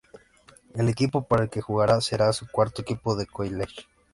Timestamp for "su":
2.33-2.47